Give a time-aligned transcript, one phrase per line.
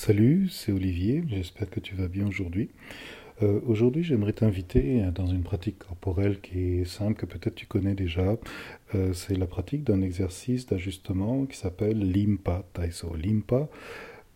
[0.00, 2.70] Salut, c'est Olivier, j'espère que tu vas bien aujourd'hui.
[3.42, 7.96] Euh, aujourd'hui, j'aimerais t'inviter dans une pratique corporelle qui est simple, que peut-être tu connais
[7.96, 8.36] déjà.
[8.94, 13.12] Euh, c'est la pratique d'un exercice d'ajustement qui s'appelle Limpa Taiso.
[13.16, 13.68] Limpa,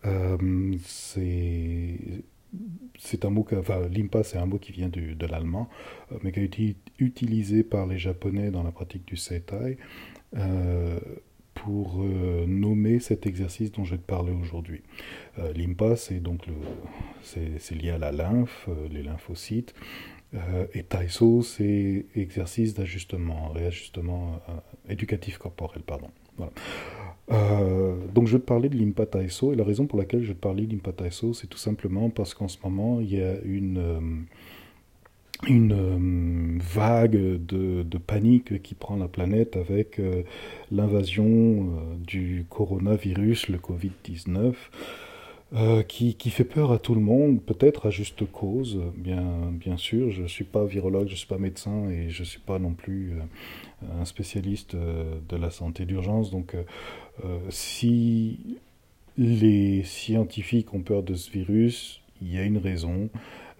[0.05, 0.37] euh,
[0.83, 1.93] c'est
[3.23, 3.47] un mot
[3.89, 5.69] limpa, c'est un mot qui vient de l'allemand,
[6.23, 9.77] mais qui a été utilisé par les Japonais dans la pratique du Seitai
[11.63, 14.81] pour euh, nommer cet exercice dont je vais te parler aujourd'hui.
[15.39, 16.53] Euh, Limpa, c'est donc le,
[17.21, 19.73] c'est, lié à la lymphe, euh, les lymphocytes,
[20.73, 24.41] et Taiso, c'est exercice d'ajustement, réajustement
[24.89, 26.07] éducatif corporel, pardon.
[28.15, 30.33] donc je vais te parler de Limpa Taiso, et la raison pour laquelle je vais
[30.33, 33.39] te parler de Limpa Taiso, c'est tout simplement parce qu'en ce moment, il y a
[33.43, 34.25] une
[35.47, 40.23] une euh, vague de, panique qui prend la planète avec euh,
[40.71, 44.53] l'invasion euh, du coronavirus, le Covid-19,
[45.87, 50.09] qui, qui, fait peur à tout le monde, peut-être à juste cause, bien, bien sûr.
[50.09, 52.57] Je ne suis pas virologue, je ne suis pas médecin et je ne suis pas
[52.57, 53.13] non plus
[53.99, 56.31] un spécialiste de la santé d'urgence.
[56.31, 56.55] Donc
[57.49, 58.57] si
[59.15, 63.09] les scientifiques ont peur de ce virus, il y a une raison.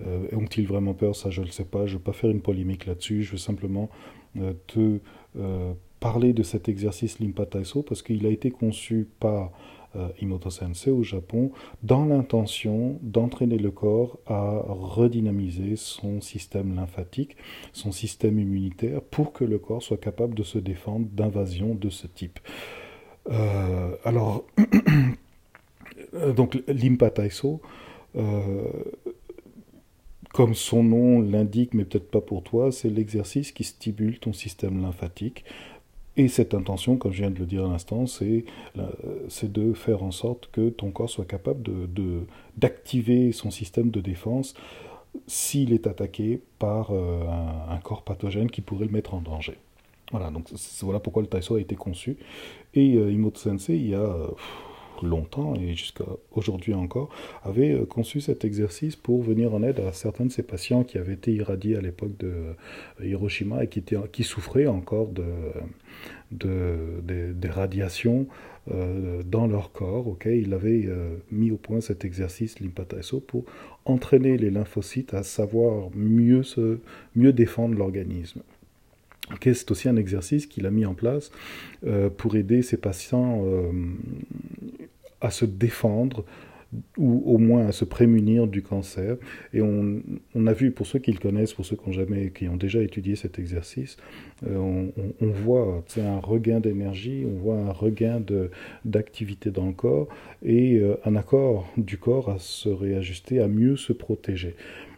[0.06, 1.16] Euh, ont-ils vraiment peur?
[1.16, 1.86] Ça, je ne le sais pas.
[1.86, 3.24] Je ne veux pas faire une polémique là-dessus.
[3.24, 3.90] Je veux simplement
[4.38, 5.00] euh, te
[5.38, 9.52] euh, parler de cet exercice Limpa Taiso parce qu'il a été conçu par
[10.20, 11.52] Imoto Sensei au Japon
[11.84, 17.38] dans l'intention d'entraîner le corps à redynamiser son système lymphatique,
[17.74, 22.08] son système immunitaire, pour que le corps soit capable de se défendre d'invasions de ce
[22.08, 22.40] type.
[24.04, 24.44] alors,
[26.36, 27.62] donc Limpa Taiso,
[30.34, 34.82] comme son nom l'indique, mais peut-être pas pour toi, c'est l'exercice qui stimule ton système
[34.82, 35.46] lymphatique.
[36.16, 40.12] Et cette intention, comme je viens de le dire à l'instant, c'est de faire en
[40.12, 41.64] sorte que ton corps soit capable
[42.58, 44.54] d'activer de, son système de défense
[45.28, 47.24] s'il est attaqué par euh,
[47.70, 49.58] un, corps pathogène qui pourrait le mettre en danger.
[50.12, 50.50] Voilà, donc
[50.82, 52.18] voilà pourquoi le Taiso a été conçu.
[52.74, 54.16] Et euh, Imoto Sensei, il y a
[55.06, 57.10] longtemps et jusqu'à aujourd'hui encore,
[57.44, 60.98] avait euh, conçu cet exercice pour venir en aide à certains de ses patients qui
[60.98, 62.28] avaient été irradiés à l'époque de
[63.02, 65.24] euh, Hiroshima et qui, étaient, qui souffraient encore de,
[66.32, 68.28] de, des radiations
[68.72, 70.18] euh, dans leur corps.
[70.26, 70.90] Il avait
[71.32, 73.46] mis au point cet exercice Limpataiso pour
[73.86, 76.80] entraîner les lymphocytes à savoir mieux, se,
[77.16, 78.42] mieux défendre l'organisme.
[79.42, 81.32] C'est aussi un exercice qu'il a mis en place
[82.18, 83.42] pour aider ses patients
[85.24, 86.24] à se défendre
[86.98, 89.18] ou au moins à se prémunir du cancer.
[89.54, 90.02] Et on,
[90.46, 92.82] a vu, pour ceux qui le connaissent, pour ceux qui ont, jamais, qui ont déjà
[92.82, 93.98] étudié cet exercice,
[94.48, 94.92] euh, on,
[95.22, 98.22] on, voit un regain d'énergie, on voit un regain
[98.86, 100.08] d'activité dans le corps
[100.44, 104.56] et euh, un accord du corps à se réajuster, à mieux se protéger.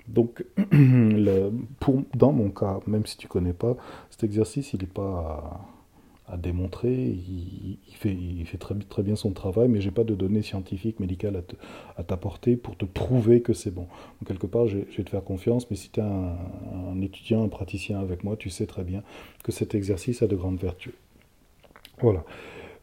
[0.07, 0.45] Donc,
[2.15, 3.75] dans mon cas, même si tu connais pas,
[4.11, 5.74] cet exercice, il n'est pas
[6.27, 6.93] à démontrer.
[6.93, 11.43] Il, fait, très, bien son travail, mais j'ai pas de données scientifiques, médicales
[11.97, 13.87] à t'apporter pour te prouver que c'est bon.
[14.25, 17.99] Quelque part, je, vais te faire confiance, mais si tu es un, étudiant, un praticien
[17.99, 19.03] avec moi, tu sais très bien
[19.43, 20.93] que cet exercice a de grandes vertus.
[22.01, 22.23] Voilà.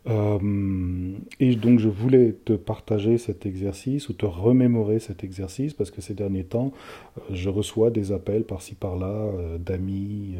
[0.08, 5.92] Euh, et donc je voulais te partager cet exercice ou te remémorer cet exercice parce
[5.92, 6.72] que ces derniers temps,
[7.16, 10.36] euh, je reçois des appels par-ci par-là euh, d'amis,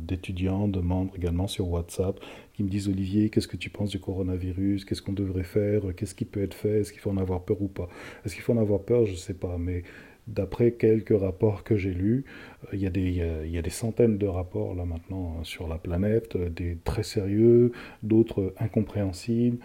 [0.00, 2.20] d'étudiants, de, membres également sur WhatsApp
[2.52, 4.84] qui me disent Olivier, qu'est-ce que tu penses du coronavirus?
[4.84, 5.82] Qu'est-ce qu'on devrait faire?
[5.96, 6.80] Qu'est-ce qui peut être fait?
[6.80, 7.88] Est-ce qu'il faut en avoir peur ou pas?
[8.24, 9.06] Est-ce qu'il faut en avoir peur?
[9.06, 9.84] Je ne sais pas, mais
[10.28, 12.24] d'après quelques rapports que j'ai lus,
[12.64, 13.00] euh, il y, a des,
[13.44, 16.78] il y, a des centaines de rapports là maintenant hein, sur la planète, euh, des
[16.84, 17.72] très sérieux,
[18.02, 19.58] d'autres incompréhensibles,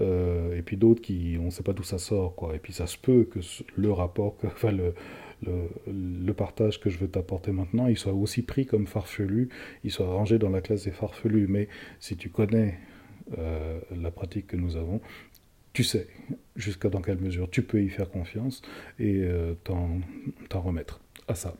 [0.00, 2.54] euh, et puis d'autres qui, on ne sait pas d'où ça sort, quoi.
[2.54, 3.40] Et puis ça se peut que
[3.76, 4.94] le rapport, que, enfin le,
[5.86, 9.50] le, partage que je veux t'apporter maintenant, il soit aussi pris comme farfelu,
[9.82, 11.46] il soit rangé dans la classe des farfelus.
[11.48, 11.68] Mais
[12.00, 12.78] si tu connais
[13.38, 15.00] euh, la pratique que nous avons,
[15.74, 16.06] tu sais
[16.56, 18.62] jusqu'à dans quelle mesure tu peux y faire confiance
[18.98, 21.56] et euh, t'en remettre à ça.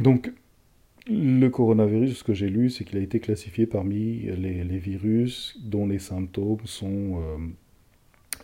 [0.00, 0.30] Donc,
[1.08, 5.86] le coronavirus, ce que j'ai lu, c'est qu'il a été classifié parmi les, virus dont
[5.86, 7.38] les symptômes sont euh,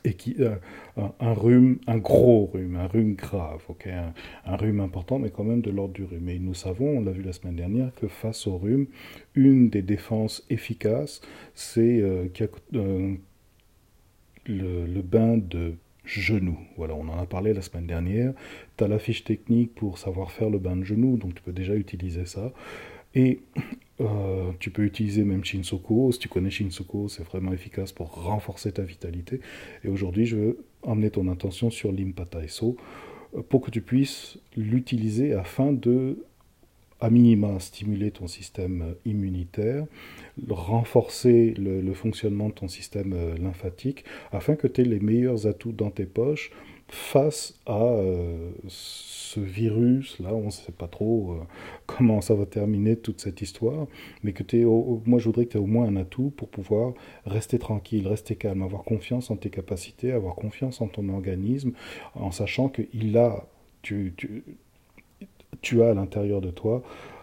[0.05, 0.57] et qui, euh,
[0.97, 3.63] un, rhume, un gros rhume, un rhume grave,
[4.45, 6.29] un, rhume important, mais quand même de l'ordre du rhume.
[6.31, 8.87] Et nous savons, on l'a vu la semaine dernière, que face au rhume,
[9.35, 11.21] une des défenses efficaces,
[11.55, 12.03] c'est
[14.49, 15.75] le, bain de
[16.05, 16.59] genoux.
[16.77, 18.33] Voilà, on en a parlé la semaine dernière.
[18.77, 21.53] Tu as la fiche technique pour savoir faire le bain de genoux, donc tu peux
[21.53, 22.53] déjà utiliser ça.
[23.15, 23.41] Et
[24.01, 26.13] euh, tu peux utiliser même Shinsoko.
[26.13, 29.41] Si tu connais Shinsoko, c'est vraiment efficace pour renforcer ta vitalité.
[29.85, 32.77] Et aujourd'hui, je veux emmener ton intention sur l'impataiso
[33.49, 36.25] pour que tu puisses l'utiliser afin de
[37.01, 39.87] à minima stimuler ton système immunitaire,
[40.49, 45.91] renforcer le, fonctionnement de ton système lymphatique, afin que tu aies les meilleurs atouts dans
[45.91, 46.51] tes poches
[46.89, 51.45] face à euh, ce virus, là on ne sait pas trop euh,
[51.87, 53.87] comment ça va terminer toute cette histoire,
[54.23, 56.95] mais que tu moi je que tu aies au moins un atout pour pouvoir
[57.27, 61.73] rester tranquille, rester calme, avoir confiance en tes capacités, avoir confiance en ton organisme,
[62.15, 63.47] en sachant qu'il a,
[63.83, 64.45] tu, tu,
[65.63, 66.83] tu, as à l'intérieur de toi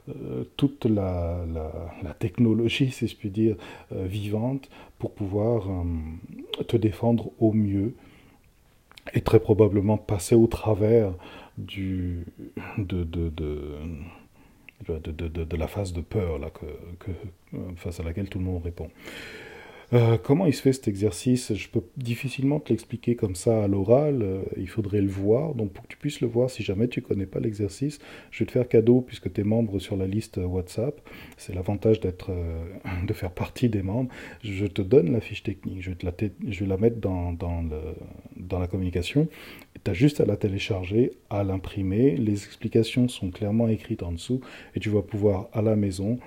[0.10, 1.44] euh, toute la,
[2.20, 3.56] technologie, si je puis dire,
[3.92, 5.68] vivante pour pouvoir
[6.68, 7.94] te défendre au mieux
[9.14, 11.14] et très probablement passer au travers
[11.58, 12.24] de,
[15.58, 16.40] la phase de peur
[17.78, 18.90] face à laquelle tout le monde répond.
[19.94, 21.54] Euh, comment il se fait cet exercice?
[21.54, 25.54] Je peux difficilement te l'expliquer comme ça à l'oral, euh, il faudrait le voir.
[25.54, 28.00] Donc pour que tu puisses le voir, si jamais tu connais pas l'exercice,
[28.32, 31.00] je vais te faire cadeau puisque tu es membre sur la liste WhatsApp.
[31.38, 32.66] C'est l'avantage d'être, euh,
[33.08, 34.10] de faire partie des membres.
[34.44, 37.64] Je te donne la fiche technique, je vais, la, mettre dans, dans,
[38.36, 39.28] dans la communication.
[39.84, 42.18] Tu as juste à la télécharger, à l'imprimer.
[42.18, 44.42] Les explications sont clairement écrites en dessous
[44.76, 46.20] et tu vas pouvoir à la maison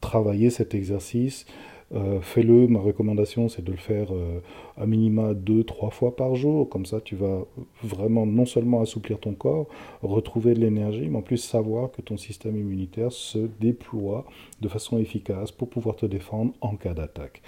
[0.00, 1.46] travailler cet exercice.
[1.94, 4.40] Euh, fais-le, ma recommandation c'est de le faire euh,
[4.76, 7.44] à minima deux, trois fois par jour, comme ça tu vas
[7.82, 9.68] vraiment non seulement assouplir ton corps,
[10.02, 14.24] retrouver de l'énergie, mais en plus savoir que ton système immunitaire se déploie
[14.60, 17.42] de façon efficace pour pouvoir te défendre en cas d'attaque.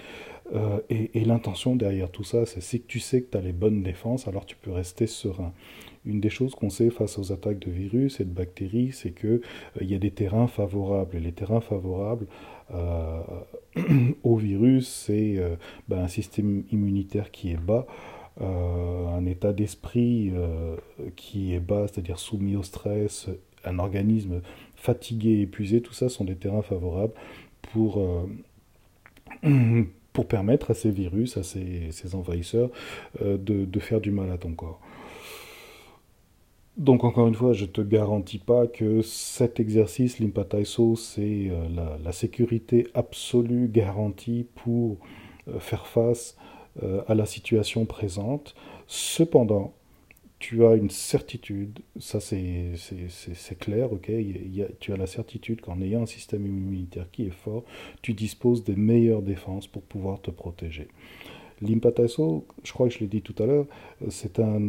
[0.53, 3.83] Euh, et, l'intention derrière tout ça, c'est que tu sais que tu as les bonnes
[3.83, 5.51] défenses, alors tu peux rester serein.
[6.05, 9.41] Une des choses qu'on sait face aux attaques de virus et de bactéries, c'est qu'il
[9.81, 11.17] il y a des terrains favorables.
[11.17, 12.27] Et les terrains favorables,
[14.23, 15.55] au virus, c'est euh,
[15.87, 17.85] ben, un système immunitaire qui est bas,
[18.41, 20.31] euh, un état d'esprit
[21.15, 23.29] qui est bas, c'est-à-dire soumis au stress,
[23.65, 24.41] un organisme
[24.75, 27.13] fatigué, épuisé, tout ça sont des terrains favorables
[27.61, 28.01] pour,
[30.13, 32.69] pour permettre à ces virus, à ces, ces envahisseurs,
[33.21, 34.79] de, de, faire du mal à ton corps.
[36.77, 41.97] Donc encore une fois, je ne te garantis pas que cet exercice, l'impataiso, c'est euh,
[42.03, 44.97] la, sécurité absolue garantie pour
[45.47, 46.37] euh, faire face
[46.83, 48.53] euh, à la situation présente.
[48.85, 49.73] Cependant,
[50.37, 54.11] tu as une certitude, ça c'est clair, ok?
[54.79, 57.63] Tu as la certitude qu'en ayant un système immunitaire qui est fort,
[58.03, 60.89] tu disposes des meilleures défenses pour pouvoir te protéger.
[61.61, 63.65] L'impatasso, je crois que je l'ai dit tout à l'heure,
[64.09, 64.61] c'est un,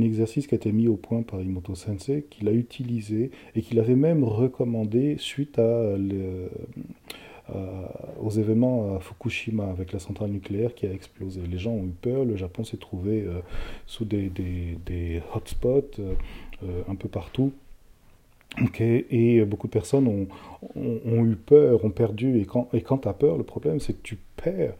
[0.00, 3.80] exercice qui a été mis au point par Imoto Sensei, qu'il a utilisé et qu'il
[3.80, 5.96] avait même recommandé suite à
[8.20, 11.40] aux événements à Fukushima avec la centrale nucléaire qui a explosé.
[11.50, 13.40] Les gens ont eu peur, le Japon s'est trouvé euh,
[13.86, 16.14] sous des, hotspots euh,
[16.64, 17.52] euh, un peu partout.
[18.80, 20.26] Et beaucoup de personnes ont,
[20.74, 22.40] ont, eu peur, ont perdu.
[22.40, 24.74] Et quand, et quand tu as peur, le problème, c'est que tu perds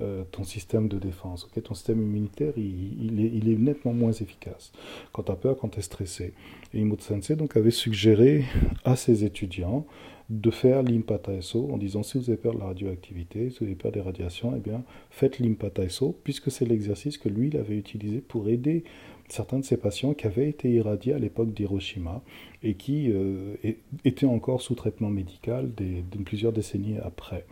[0.00, 1.48] euh, ton système de défense.
[1.62, 4.72] ton système immunitaire, il, est, il, est, nettement moins efficace
[5.12, 6.32] quand tu as peur, quand tu es stressé.
[6.72, 8.44] Et Imoto Sensei donc, avait suggéré
[8.84, 9.86] à ses étudiants
[10.30, 13.74] de faire l'impataiso en disant si vous avez peur de la radioactivité, si vous avez
[13.74, 18.20] peur des radiations, eh bien faites l'impataiso puisque c'est l'exercice que lui il avait utilisé
[18.20, 18.84] pour aider
[19.28, 22.22] certains de ses patients qui avaient été irradiés à l'époque d'Hiroshima
[22.62, 23.56] et qui euh,
[24.04, 27.44] étaient encore sous traitement médical des, plusieurs décennies après.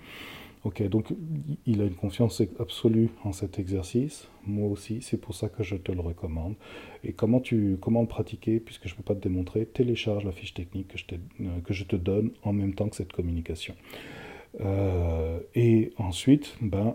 [0.64, 1.12] Ok, donc
[1.66, 4.28] il a une confiance absolue en cet exercice.
[4.47, 6.54] Moi aussi, c'est pour ça que je te le recommande.
[7.02, 10.31] Et comment, tu, comment le pratiquer, puisque je ne peux pas te démontrer, télécharge la
[10.31, 11.04] fiche technique que je,
[11.40, 13.75] euh, que je te donne en même temps que cette communication.
[14.61, 16.95] Euh, et ensuite, ben,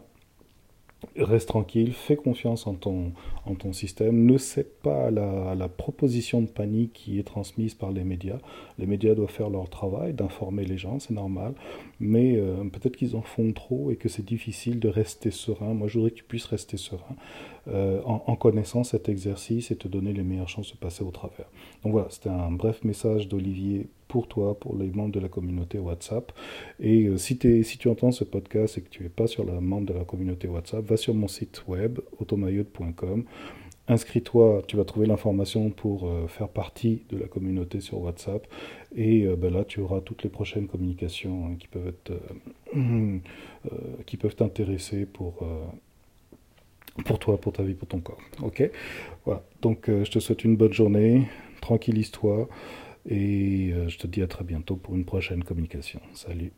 [1.15, 3.13] Reste tranquille, fais confiance en ton,
[3.71, 8.39] système, ne cède pas à la, proposition de panique qui est transmise par les médias.
[8.79, 11.53] Les médias doivent faire leur travail d'informer les gens, c'est normal,
[11.99, 15.75] mais euh, peut-être qu'ils en font trop et que c'est difficile de rester serein.
[15.75, 17.15] Moi, je voudrais que tu puisses rester serein
[17.67, 21.11] euh, en, en, connaissant cet exercice et te donner les meilleures chances de passer au
[21.11, 21.49] travers.
[21.83, 25.79] Donc voilà, c'était un bref message d'Olivier pour toi, pour les membres de la communauté
[25.79, 26.31] WhatsApp.
[26.79, 29.87] Et euh, si, tu entends ce podcast et que tu n'es pas sur la membre
[29.87, 33.25] de la communauté WhatsApp, va sur mon site web automayode.com.
[33.89, 38.45] Inscris-toi, tu vas trouver l'information pour euh, faire partie de la communauté sur WhatsApp.
[38.95, 41.93] Et euh, ben là, tu auras toutes les prochaines communications hein, qui peuvent
[44.05, 45.45] qui peuvent t'intéresser pour,
[47.05, 48.19] pour toi, pour ta vie, pour ton corps.
[48.41, 48.69] Ok?
[49.25, 49.41] Voilà.
[49.61, 51.27] Donc, je te souhaite une bonne journée.
[51.61, 52.47] Tranquillise-toi.
[53.07, 56.01] Et euh, je te dis à très bientôt pour une prochaine communication.
[56.13, 56.51] Salut